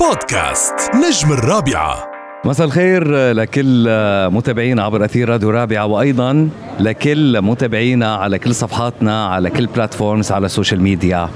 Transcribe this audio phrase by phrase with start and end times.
[0.00, 2.10] بودكاست نجم الرابعة.
[2.44, 3.88] مساء الخير لكل
[4.32, 6.48] متابعينا عبر أثير راديو رابعة وأيضا
[6.80, 11.28] لكل متابعينا على كل صفحاتنا على كل platforms على ال social media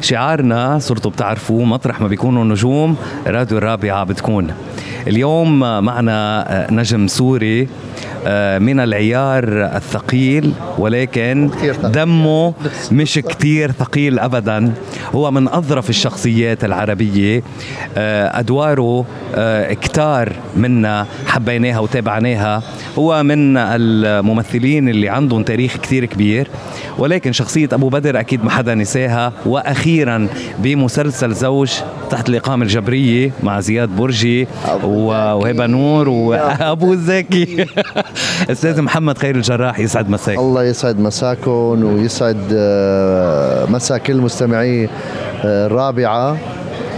[0.00, 2.96] شعارنا صرتوا بتعرفوا مطرح ما بيكونوا نجوم
[3.26, 4.54] راديو الرابعه بتكون.
[5.06, 7.68] اليوم معنا نجم سوري
[8.26, 9.44] آه، من العيار
[9.76, 11.50] الثقيل ولكن
[11.84, 12.54] دمه
[12.92, 14.72] مش كتير ثقيل ابدا.
[15.14, 17.42] هو من أظرف الشخصيات العربية.
[17.96, 19.04] آه، أدواره
[19.34, 22.62] آه، كتار منا حبيناها وتابعناها.
[22.98, 26.48] هو من الممثلين اللي عندهم تاريخ كتير كبير.
[26.98, 29.32] ولكن شخصية أبو بدر أكيد ما حدا نساها.
[29.46, 30.28] وأخيرا
[30.58, 31.72] بمسلسل زوج
[32.10, 34.46] تحت الإقامة الجبرية مع زياد برجي.
[34.96, 37.66] وهبة نور وأبو زكي.
[38.52, 40.38] أستاذ محمد خير الجراح يسعد مساك.
[40.38, 44.84] الله يسعد مساكم ويسعد آه، مساء كل مستمعي
[45.44, 46.36] آه، الرابعة.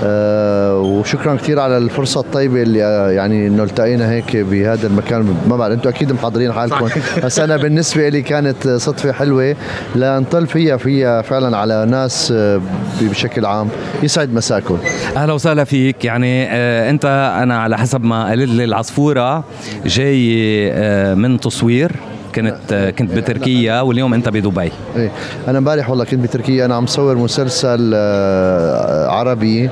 [0.03, 5.37] وشكرا كثير على الفرصة الطيبة اللي آه، يعني إنه التقينا هيك بهذا المكان.
[5.49, 6.89] ما بعرف أنتم أكيد محضرين حالكم.
[7.25, 9.57] بس أنا بالنسبة لي كانت صدفة حلوة.
[9.97, 12.61] لنطل فيها فيها فعلا على ناس آه،
[13.01, 13.69] بشكل عام.
[14.03, 14.79] يسعد مساكم.
[15.17, 16.05] أهلا وسهلا فيك.
[16.05, 19.45] يعني آه أنت أنا على حسب ما قالت لي العصفورة
[19.87, 20.39] جاي
[20.73, 21.93] آه من تصوير.
[22.41, 24.73] كنت كنت بتركيا واليوم أنت بدبي.
[24.97, 25.11] إيه
[25.49, 26.65] أنا امبارح والله كنت بتركيا.
[26.65, 29.71] أنا عم صور مسلسل آه، عربي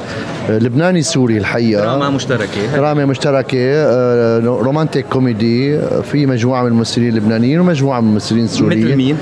[0.50, 1.81] آه، لبناني سوري الحقيقة.
[1.81, 2.77] دراما مشتركة.
[2.77, 8.87] دراما مشتركة آه، romantic comedy في مجموعة من الممثلين اللبنانيين ومجموعة من الممثلين السوريين.
[8.87, 9.17] مثل مين؟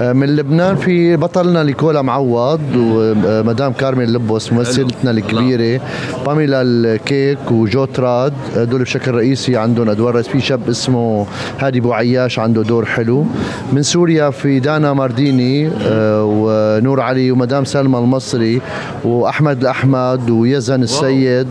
[0.00, 5.80] من لبنان في بطلنا نيكولا معوض ومدام كارمين لبوس ممثلتنا الكبيرة.
[6.26, 10.22] باميلا الكيك وجو تراد دول بشكل رئيسي عندهم أدوار.
[10.22, 11.26] في شاب اسمه
[11.58, 13.26] هادي بو عياش عنده دور حلو.
[13.72, 18.60] من سوريا في دانا مارديني آه، ونور علي ومدام سلمى المصري
[19.04, 21.46] وأحمد الأحمد ويزن السيد.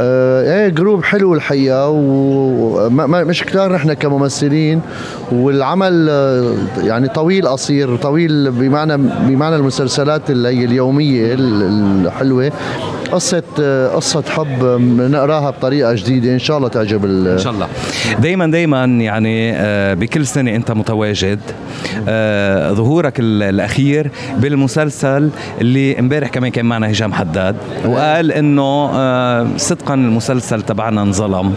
[0.00, 4.80] آه، إيه group حلو الحقيقة ومش كتار نحن كممثلين
[5.32, 8.96] والعمل آه، يعني طويل قصير طويل بمعنى
[9.28, 12.52] بمعنى المسلسلات اللي هي اليوميه الحلوة.
[13.12, 13.42] قصة
[13.94, 14.64] قصة حب
[15.10, 16.32] نقراها بطريقة جديدة.
[16.32, 17.68] إن شاء الله تعجب إن شاء الله.
[18.18, 21.40] دايما دايما يعني آه، بكل سنة أنت متواجد.
[22.08, 30.62] آه، ظهورك الأخير بالمسلسل اللي امبارح كمان كان معنا هشام حداد وقال آه، صدقا المسلسل
[30.62, 31.54] تبعنا انظلم.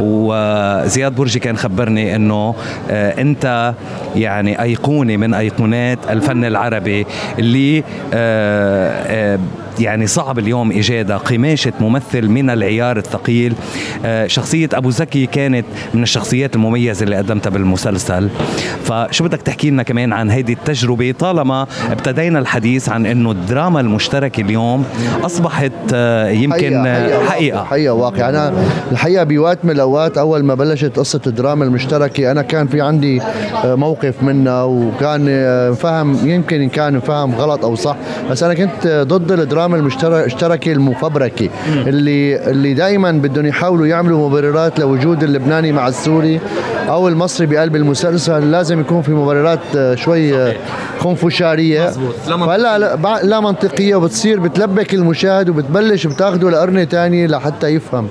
[0.00, 2.54] وزياد برجي كان خبرني إنه
[2.90, 3.74] أنت
[4.16, 7.06] يعني أيقونة من أيقونات الفن العربي
[7.38, 7.84] اللي
[9.80, 13.54] يعني صعب اليوم إيجادها قماشة ممثل من العيار الثقيل.
[14.04, 18.28] آه، شخصية أبو زكي كانت من الشخصيات المميزة اللي قدمتها بالمسلسل.
[18.84, 24.40] فشو بدك تحكي لنا كمان عن هذه التجربة؟ طالما ابتدينا الحديث عن أنه الدراما المشتركة
[24.40, 24.84] اليوم
[25.24, 27.94] أصبحت آه، يمكن حقيقة, حقيقة, حقيقة.
[27.94, 28.52] واقع أنا
[28.92, 33.22] الحقيقة بوقت من الأوقات أول ما بلشت قصة الدراما المشتركة أنا كان في عندي
[33.64, 35.28] آه، موقف منها وكان
[35.74, 37.96] فهم يمكن كان فهم غلط أو صح
[38.30, 41.48] بس أنا كنت ضد الدراما الدراما المشتركه المفبركه
[41.86, 46.40] اللي اللي دائما بدهم يحاولوا يعملوا مبررات لوجود اللبناني مع السوري
[46.88, 48.50] أو المصري بقلب المسلسل.
[48.50, 50.56] لازم يكون في مبررات آه، شوي آه،
[50.98, 51.90] خنفشارية.
[52.26, 58.08] فلا لا, لا منطقية وبتصير بتلبك المشاهد وبتبلش بتاخده لقرنه ثانية لحتى يفهم.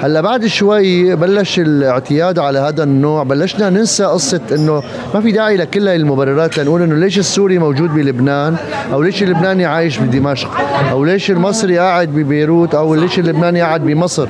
[0.00, 3.22] هلأ بعد شوي بلش الاعتياد على هذا النوع.
[3.22, 4.82] بلشنا ننسى قصة إنه
[5.14, 8.56] ما في داعي لكل المبررات لنقول إنه ليش السوري موجود بلبنان
[8.92, 10.50] أو ليش اللبناني عايش بدمشق
[10.90, 14.28] أو ليش المصري قاعد ببيروت أو ليش اللبناني قاعد بمصر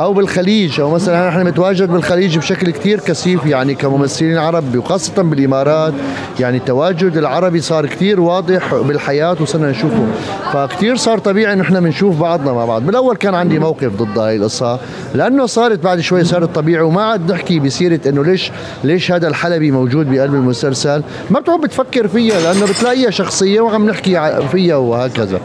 [0.00, 5.92] أو بالخليج أو مثلا نحن متواجد بالخليج بشكل كثير كثيف يعني كممثلين عرب وخاصة بالإمارات.
[6.40, 10.06] يعني التواجد العربي صار كثير واضح بالحياة وصرنا نشوفه.
[10.52, 12.82] فكثير صار طبيعي انه إحنا بنشوف بعضنا مع بعض.
[12.86, 14.78] بالأول كان عندي موقف ضد هاي القصة
[15.14, 18.50] لأنه صارت بعد شوي صارت طبيعي وما عاد نحكي بسيرة إنه ليش
[18.84, 21.02] ليش هذا الحلبي موجود بقلب المسلسل.
[21.30, 25.40] ما بتقعد بتفكر فيها لأنه بتلاقيها شخصية وعم نحكي فيها وهكذا.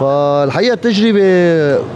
[0.00, 1.20] فالحقيقة التجربة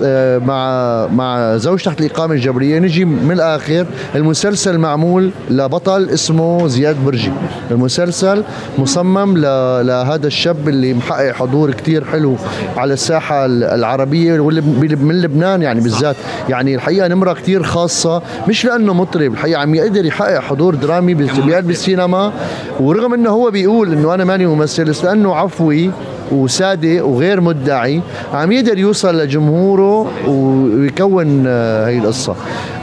[0.03, 3.87] آه، مع مع زوج تحت الإقامة الجبرية نجي من الآخر.
[4.15, 7.33] المسلسل معمول لبطل اسمه زياد برجي.
[7.71, 8.45] المسلسل
[8.79, 9.39] مصمم
[9.83, 12.37] لهذا الشاب اللي محقق حضور كتير حلو
[12.77, 14.45] على الساحة العربية
[14.81, 16.17] من لبنان يعني بالذات.
[16.49, 21.71] يعني الحقيقة نمرة كتير خاصة مش لأنه مطرب الحقيقة عم يقدر يحقق حضور درامي بقلب
[21.71, 22.33] السينما
[22.81, 25.91] ورغم إنه هو بيقول إنه أنا ماني ممثل بس لأنه عفوي.
[26.33, 28.01] وصادق وغير مدعي
[28.35, 32.01] عم يقدر يوصل لجمهوره ويكون هي آه،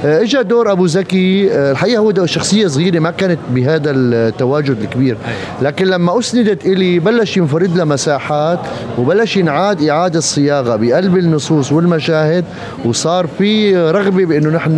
[0.04, 5.18] اجى دور أبو زكي آه، الحقيقة هو شخصية صغيرة ما كانت بهذا التواجد الكبير.
[5.62, 8.60] لكن لما أسندت إلي بلش ينفرد لها مساحات
[8.98, 12.46] وبلش ينعاد إعادة صياغة بقلب النصوص والمشاهد
[12.86, 14.76] وصار في رغبة بإنه نحن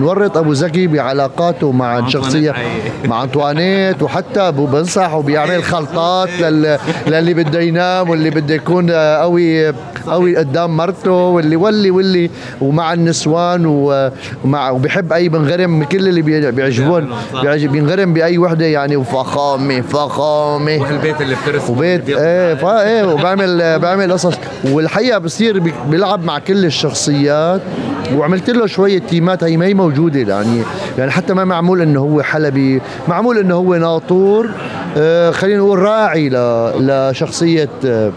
[0.00, 2.54] نورط أبو زكي بعلاقاته مع الشخصيه
[3.04, 6.28] مع أنطوانيت وحتى بنصح وبيعمل خلطات
[7.06, 9.72] للي بده ينام واللي بده يكون قوي
[10.06, 12.30] قوي قدام مرته واللي واللي واللي
[12.60, 17.08] ومع النسوان ومع وبيحب أي بنغرم كل اللي بيعجبون.
[17.42, 20.78] بيعجب بينغرم بأي وحدة يعني وفخامة فخامة.
[20.78, 24.34] والبيت اللي بترسم وبيت إيه فا إيه وبعمل بعمل قصص.
[24.64, 27.60] والحقيقة بصير بيلعب مع كل الشخصيات.
[28.14, 30.62] وعملت له شوية تيمات هي ما هي موجودة يعني.
[30.98, 32.80] يعني حتى ما معمول إنه هو حلبي.
[33.08, 34.48] معمول إنه هو ناطور.
[34.96, 36.30] آه خلينا نقول راعي
[36.80, 38.12] لشخصية آه،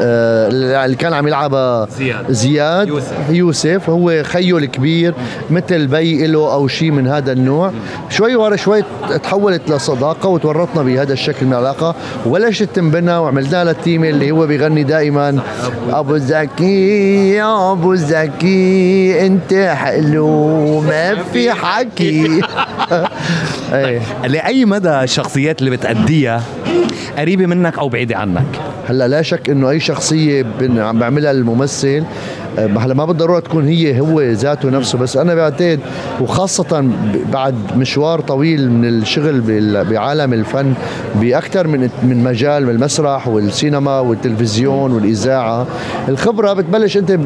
[0.00, 2.32] اللي كان عم يلعبها زياد.
[2.32, 2.88] زياد.
[2.88, 5.14] يوسف, يوسف هو خيه الكبير
[5.50, 7.72] مثل بي له أو شيء من هذا النوع.
[8.10, 8.84] شوي ورا شوي
[9.22, 11.94] تحولت لصداقة وتورطنا بهذا الشكل من العلاقة.
[12.26, 15.38] وبلشت تنبنى وعملنا لها التيمه اللي هو بيغني دائما.
[15.90, 17.30] أبو زكي.
[17.30, 22.26] يا أبو زكي أنت حلو ما في حكي.
[23.72, 24.00] إيه.
[24.26, 26.42] لأي مدى الشخصيات اللي بتأديها
[27.18, 28.46] قريبة منك أو بعيدة عنك؟
[28.88, 30.46] هلأ لا شك إنه أي شخصية
[30.78, 32.04] عم بعملها الممثل.
[32.58, 35.80] هلا ما بالضرورة تكون هي هو ذاته نفسه بس أنا بعتقد
[36.20, 36.88] وخاصة
[37.32, 39.40] بعد مشوار طويل من الشغل
[39.90, 40.72] بعالم الفن
[41.14, 45.66] بأكثر من من مجال من المسرح والسينما والتلفزيون والإذاعة
[46.08, 47.18] الخبرة بتبلش أنت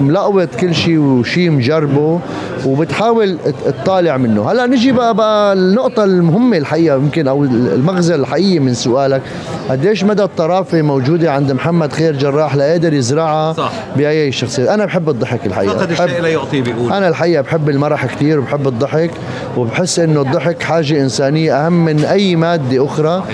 [0.00, 2.20] ملقوط كل شيء وشيء مجربه
[2.66, 4.50] وبتحاول تطالع منه.
[4.50, 9.22] هلا نجي بقى, بقى النقطة المهمة الحقيقة يمكن أو المغزى الحقيقي من سؤالك.
[9.70, 13.72] قديش مدى الطرافة موجودة عند محمد خير جراح ليقدر يزرعها صح.
[13.96, 15.78] بأي شخصية؟ أنا بحب الضحك الحقيقة.
[15.78, 16.92] فقد الشيء لا يعطيه بيقول.
[16.92, 19.10] أنا الحقيقة بحب المرح كثير وبحب الضحك
[19.56, 23.24] وبحس إنه الضحك حاجة إنسانية أهم من أي مادة أخرى.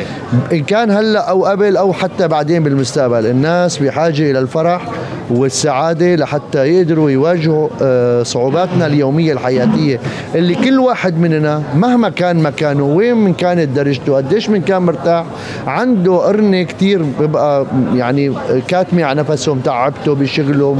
[0.52, 4.82] إن كان هلأ أو قبل أو حتى بعدين بالمستقبل الناس بحاجة إلى الفرح
[5.30, 10.00] والسعادة لحتى يقدروا يواجهوا آه، صعوباتنا اليومية الحياتية
[10.34, 15.24] اللي كل واحد مننا مهما كان مكانه وين من كانت درجته قديش من كان مرتاح
[15.66, 18.32] عنده قرنة كثير بيبقى يعني
[18.68, 20.74] كاتمة على نفسه متعبته بشغله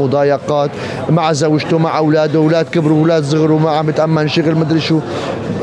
[0.51, 0.71] مضايقات
[1.11, 5.01] مع زوجته مع أولاده أولاد كبروا أولاد صغروا ما عم بتامن شغل مدري شو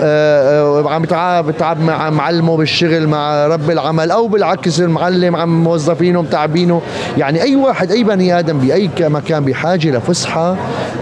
[0.02, 1.02] آه، آه، عم
[1.42, 6.82] بتعب مع معلمه بالشغل مع رب العمل أو بالعكس المعلم عم موظفينه متعبينه.
[7.18, 10.56] يعني أي واحد أي بني آدم بأي مكان بحاجة لفسحه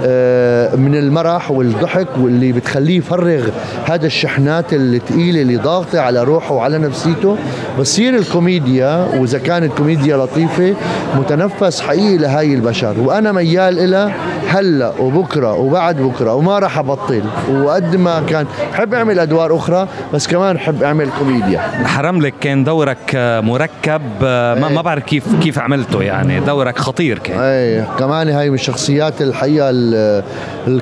[0.05, 3.47] آه، من المرح والضحك واللي بتخليه يفرغ
[3.85, 7.37] هذا الشحنات الثقيله اللي ضاغطة على روحه وعلى نفسيته.
[7.79, 10.75] بصير الكوميديا وإذا كانت كوميديا لطيفة
[11.17, 12.95] متنفس حقيقي لهاي البشر.
[12.99, 14.11] وأنا ميال إلى
[14.47, 17.21] هلا وبكرة وبعد بكرة وما راح أبطل
[17.51, 18.45] وقد ما كان.
[18.71, 21.59] بحب أعمل أدوار أخرى بس كمان بحب أعمل كوميديا.
[21.85, 26.39] حرم لك كان دورك مركب ما, ما بعرف كيف كيف عملته يعني.
[26.39, 27.39] دورك خطير كان.
[27.39, 29.71] اي كمان هاي من الشخصيات الحقيقة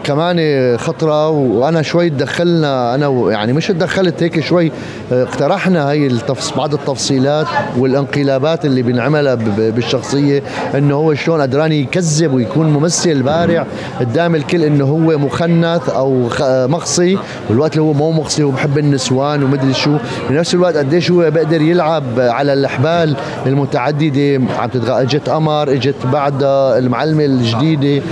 [0.03, 0.37] كمان
[0.77, 4.71] خطرة وأنا شوي تدخلنا أنا يعني مش تدخلت هيك شوي
[5.11, 7.47] اقترحنا هاي التفص بعض التفصيلات
[7.77, 10.43] والانقلابات اللي بنعملها بالشخصية
[10.75, 13.65] إنه هو شلون قدران يكذب ويكون ممثل بارع
[13.99, 16.29] قدام الكل إنه هو مخنث أو
[16.67, 17.17] مقصي
[17.49, 19.97] والوقت اللي هو مو مقصي وبحب النسوان ومدري شو.
[20.29, 23.15] بنفس الوقت قديش هو بيقدر يلعب على الإحبال
[23.45, 24.41] المتعددة.
[24.59, 25.01] عم تتغ...
[25.01, 28.03] اجت قمر اجت بعدها المعلمة الجديدة.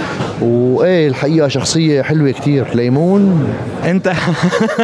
[0.42, 3.54] وإيه الحقيقة شخصية حلوة كثير ليمون؟
[3.86, 4.14] أنت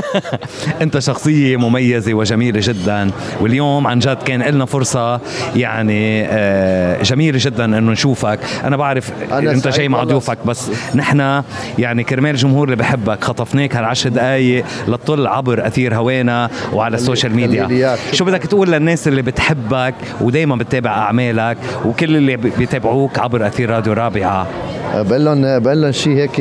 [0.81, 3.11] أنت شخصية مميزة وجميلة جدا.
[3.41, 5.19] واليوم عن جد كان لنا فرصة
[5.55, 8.39] يعني آه، جميلة جدا إنه نشوفك.
[8.63, 11.41] أنا بعرف أنا أنت جاي مع ضيوفك بس نحن
[11.79, 17.35] يعني كرمال الجمهور اللي بحبك خطفناك هالعشر دقائق لتطل عبر أثير هوانا وعلى ال social
[17.35, 17.97] media.
[18.11, 23.93] شو بدك تقول للناس اللي بتحبك ودائما بتتابع أعمالك وكل اللي بيتابعوك عبر أثير راديو
[23.93, 24.47] رابعة؟
[24.95, 26.39] بقول لهم بقول لهم شيء هيك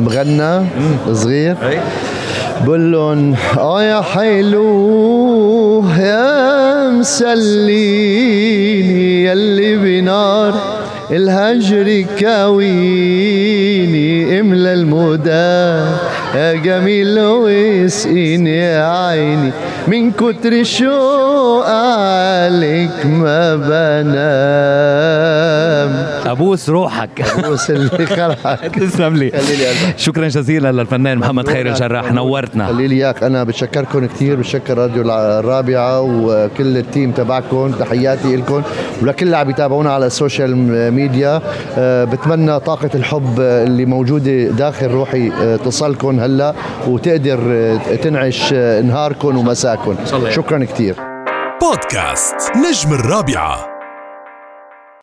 [0.00, 0.66] مغنى
[1.12, 1.56] صغير.
[2.64, 8.22] بقول لهم آه يا حلو يا مسليني
[9.24, 10.81] يلي بنار.
[11.12, 13.70] الهجر كاويني
[14.40, 15.82] إملى المدى.
[16.34, 19.52] يا جميل واسقيني يا عيني.
[19.88, 24.12] من كتر الشوق عليك ما بنام.
[26.26, 27.24] أبوس روحك.
[27.44, 28.74] بوس اللي خلقك.
[28.78, 29.32] تسلم لي.
[29.96, 32.66] شكرا جزيلا للفنان محمد خير الجراح نورتنا.
[32.66, 33.22] خلي لي إياك.
[33.22, 37.72] أنا بتشكركم كثير بتشكر راديو الرابعة وكل التيم تبعكم.
[37.80, 38.62] تحياتي لكم
[39.02, 40.56] ولكل اللي عم يتابعونا على السوشيال
[40.94, 41.40] ميديا
[41.78, 46.20] أه، بتمنى طاقة الحب اللي موجودة داخل روحي أه، تصلكم.
[46.24, 46.54] هلا
[46.88, 49.96] وتقدر أه، تنعش أه، نهاركم ومساكم.
[50.28, 50.96] شكرا كثير
[51.60, 53.71] بودكاست نجم الرابعة.